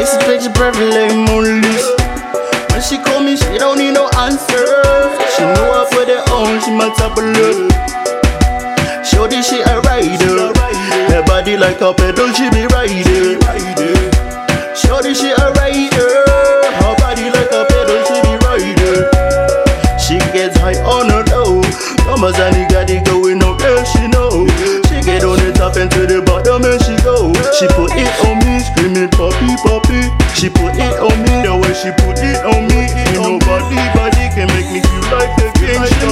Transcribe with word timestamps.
Face 0.00 0.16
is 0.16 0.24
picture 0.24 0.52
perfect 0.56 0.96
like. 0.96 1.12
When 2.72 2.80
she 2.80 2.96
call 3.04 3.20
me, 3.20 3.36
she 3.36 3.60
don't 3.60 3.76
need 3.76 3.92
no 3.92 4.08
answer. 4.16 4.64
She 5.36 5.44
know 5.44 5.76
I 5.76 5.84
put 5.92 6.08
it 6.08 6.24
on, 6.32 6.56
she 6.64 6.72
my 6.72 6.88
top 6.96 7.20
of 7.20 7.28
love. 7.36 7.68
Shorty, 9.04 9.44
she 9.44 9.60
a 9.60 9.76
rider. 9.84 10.56
Her 11.12 11.20
body 11.28 11.58
like 11.60 11.84
a 11.84 11.92
pedal, 11.92 12.32
she 12.32 12.48
be 12.48 12.64
riding. 12.72 13.44
Shorty, 14.72 15.12
she 15.12 15.36
a 15.36 15.46
rider. 15.60 16.24
Her 16.80 16.96
body 16.96 17.28
like 17.28 17.52
a 17.52 17.68
pedal, 17.68 18.00
she 18.08 18.16
be 18.24 18.40
riding. 18.48 19.04
She 20.00 20.16
gets 20.32 20.56
high 20.56 20.80
on 20.80 21.12
her 21.12 21.28
dough. 21.28 21.60
Come 22.08 22.24
as 22.24 22.40
any 22.40 22.64
got 22.72 22.88
it 22.88 23.04
going 23.04 23.44
on, 23.44 23.58
girl, 23.60 23.84
she 23.84 24.08
know. 24.08 24.48
She 24.88 25.04
get 25.04 25.28
on 25.28 25.36
the 25.44 25.52
top 25.52 25.76
and 25.76 25.90
to 25.92 26.06
the 26.08 26.24
bottom 26.24 26.64
and 26.64 26.80
she 26.88 26.96
go. 27.04 27.36
She 27.52 27.68
put 27.76 27.92
it 27.92 28.08
on 28.24 28.39
she 30.40 30.48
put 30.48 30.72
it 30.72 30.96
on 30.96 31.20
me, 31.20 31.44
the 31.44 31.52
way 31.52 31.74
she 31.76 31.92
put 32.00 32.16
it 32.16 32.40
on 32.40 32.64
me. 32.72 32.88
Ain't 32.96 33.20
nobody, 33.20 33.76
body 33.92 34.24
can 34.32 34.48
make 34.56 34.72
me 34.72 34.80
feel 34.80 35.04
like 35.12 35.36
a 35.36 35.52
king. 35.60 35.76
She 35.84 36.08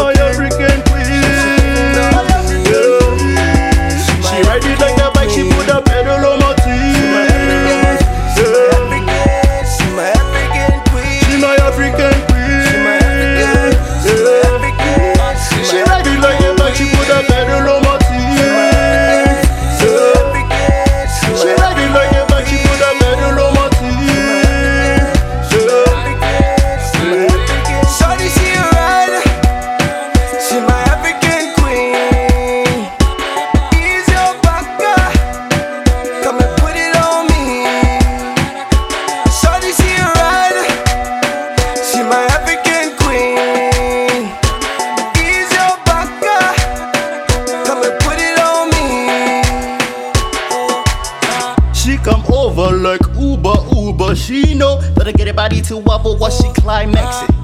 She 51.88 51.96
come 51.96 52.22
over 52.30 52.76
like 52.76 53.00
Uber, 53.18 53.54
Uber. 53.72 54.14
She 54.14 54.52
know 54.52 54.78
that 54.92 55.08
I 55.08 55.12
get 55.12 55.26
a 55.26 55.32
body 55.32 55.62
to 55.62 55.78
waffle 55.78 56.18
while 56.18 56.30
she 56.30 56.46
climaxing. 56.52 57.34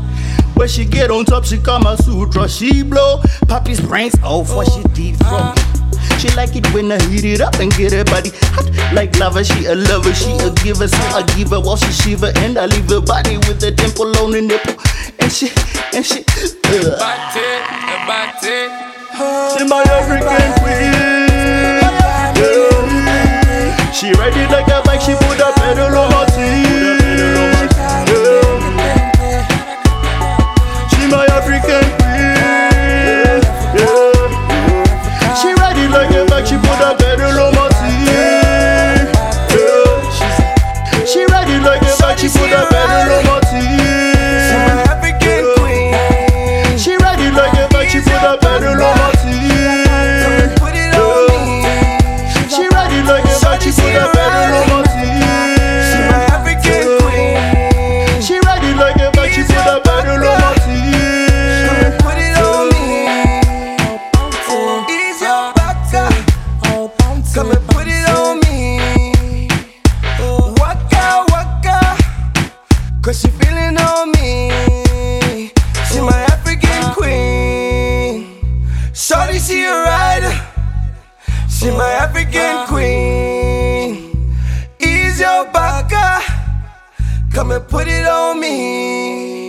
When 0.53 0.69
she 0.69 0.85
get 0.85 1.11
on 1.11 1.25
top, 1.25 1.47
she 1.47 1.57
Kama 1.57 1.97
Sutra. 1.97 2.47
She 2.47 2.83
blow 2.83 3.23
Poppy's 3.49 3.81
brains 3.81 4.15
off 4.23 4.55
while 4.55 4.69
she 4.69 4.83
deep 4.93 5.17
throat. 5.17 5.57
She 6.21 6.29
like 6.37 6.57
it 6.57 6.67
when 6.75 6.93
I 6.93 7.03
heat 7.05 7.25
it 7.25 7.41
up 7.41 7.55
and 7.55 7.73
get 7.73 7.95
her 7.95 8.05
body 8.05 8.33
hot 8.53 8.69
like 8.93 9.19
lava. 9.19 9.43
She 9.43 9.65
a 9.65 9.75
lover, 9.75 10.13
she 10.13 10.31
a 10.37 10.51
giver, 10.63 10.89
so 10.89 11.03
I 11.17 11.23
give 11.39 11.49
her 11.49 11.61
while 11.61 11.79
she 11.79 11.91
shiver 11.91 12.31
and 12.37 12.59
I 12.59 12.67
leave 12.67 12.91
her 12.91 13.01
body 13.01 13.39
with 13.49 13.65
a 13.65 13.71
dimple 13.71 14.15
on 14.19 14.33
the 14.33 14.43
nipple. 14.43 14.75
And 15.21 15.33
she, 15.33 15.49
and 15.95 16.05
she, 16.05 16.21
uh. 16.69 17.01
She 19.57 19.65
my 19.65 19.83
African 19.89 20.63
queen. 20.63 21.04
She 24.05 24.11
it 24.37 24.51
like 24.51 24.69
a 24.69 24.83
bike, 24.85 25.01
she 25.01 25.15
put 25.15 25.41
a 25.41 25.51
pedal 25.57 25.97
on 25.97 26.11
my 26.11 26.27
teeth. 26.27 27.73
Yeah. 28.07 28.45
She 30.91 31.07
my 31.09 31.25
African 31.33 32.04
Come 67.35 67.51
and 67.51 67.67
put 67.71 67.89
it 67.89 68.09
on 68.11 68.39
me. 68.47 69.49
Waka 70.61 71.27
waka. 71.33 71.81
Cause 73.03 73.23
she 73.23 73.29
feeling 73.29 73.77
on 73.77 74.13
me. 74.13 75.51
She 75.91 76.01
my 76.01 76.21
African 76.31 76.95
queen. 76.95 78.77
Shorty, 78.95 79.41
she 79.41 79.65
a 79.65 79.73
rider. 79.73 80.33
She 81.49 81.73
my 81.73 81.91
African 82.05 82.69
queen. 82.69 84.39
Ease 84.79 85.19
your 85.19 85.47
baka. 85.47 86.23
Come 87.33 87.51
and 87.51 87.67
put 87.67 87.89
it 87.89 88.07
on 88.07 88.39
me. 88.39 89.44